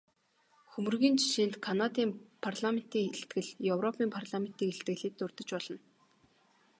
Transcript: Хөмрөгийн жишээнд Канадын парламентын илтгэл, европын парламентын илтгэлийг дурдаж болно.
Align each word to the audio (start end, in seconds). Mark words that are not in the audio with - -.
Хөмрөгийн 0.71 1.15
жишээнд 1.21 1.55
Канадын 1.65 2.09
парламентын 2.45 3.01
илтгэл, 3.13 3.49
европын 3.73 4.07
парламентын 4.15 4.69
илтгэлийг 4.73 5.13
дурдаж 5.17 5.49
болно. 5.55 5.77